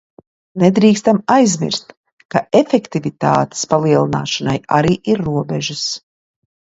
[0.61, 1.91] Nedrīkstam aizmirst,
[2.35, 5.85] ka efektivitātes palielināšanai arī ir robežas.